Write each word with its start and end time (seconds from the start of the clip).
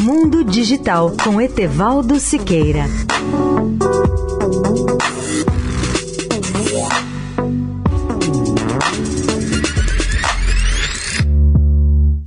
Mundo 0.00 0.44
Digital 0.44 1.12
com 1.24 1.40
Etevaldo 1.40 2.20
Siqueira. 2.20 2.84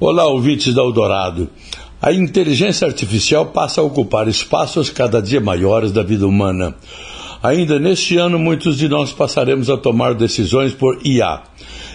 Olá, 0.00 0.26
ouvintes 0.26 0.74
da 0.74 0.82
Eldorado. 0.82 1.48
A 2.02 2.12
inteligência 2.12 2.88
artificial 2.88 3.46
passa 3.46 3.80
a 3.80 3.84
ocupar 3.84 4.26
espaços 4.26 4.90
cada 4.90 5.22
dia 5.22 5.40
maiores 5.40 5.92
da 5.92 6.02
vida 6.02 6.26
humana. 6.26 6.74
Ainda 7.40 7.78
neste 7.78 8.16
ano, 8.16 8.36
muitos 8.36 8.76
de 8.76 8.88
nós 8.88 9.12
passaremos 9.12 9.70
a 9.70 9.76
tomar 9.76 10.14
decisões 10.14 10.74
por 10.74 10.98
IA. 11.06 11.44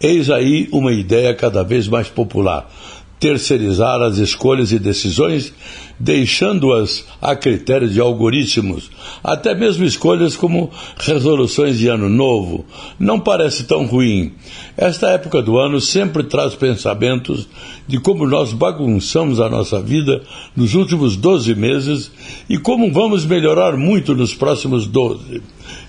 Eis 0.00 0.30
aí 0.30 0.68
uma 0.70 0.92
ideia 0.92 1.34
cada 1.34 1.64
vez 1.64 1.88
mais 1.88 2.08
popular 2.08 2.70
terceirizar 3.18 4.02
as 4.02 4.18
escolhas 4.18 4.72
e 4.72 4.78
decisões, 4.78 5.52
deixando-as 5.98 7.06
a 7.20 7.34
critério 7.34 7.88
de 7.88 7.98
algoritmos, 7.98 8.90
até 9.24 9.54
mesmo 9.54 9.84
escolhas 9.84 10.36
como 10.36 10.70
resoluções 10.98 11.78
de 11.78 11.88
ano 11.88 12.08
novo. 12.08 12.66
Não 12.98 13.18
parece 13.18 13.64
tão 13.64 13.86
ruim. 13.86 14.34
Esta 14.76 15.08
época 15.08 15.40
do 15.40 15.56
ano 15.58 15.80
sempre 15.80 16.24
traz 16.24 16.54
pensamentos 16.54 17.48
de 17.88 17.98
como 17.98 18.26
nós 18.26 18.52
bagunçamos 18.52 19.40
a 19.40 19.48
nossa 19.48 19.80
vida 19.80 20.22
nos 20.54 20.74
últimos 20.74 21.16
12 21.16 21.54
meses 21.54 22.10
e 22.48 22.58
como 22.58 22.92
vamos 22.92 23.24
melhorar 23.24 23.76
muito 23.76 24.14
nos 24.14 24.34
próximos 24.34 24.86
12. 24.86 25.40